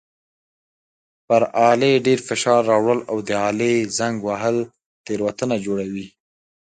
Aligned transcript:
پر 1.27 1.41
آلې 1.69 1.91
ډېر 2.05 2.19
فشار 2.27 2.61
راوړل 2.71 2.99
او 3.11 3.17
د 3.27 3.29
آلې 3.49 3.73
زنګ 3.99 4.15
وهل 4.27 4.57
تېروتنه 5.05 5.55
جوړوي. 5.65 6.07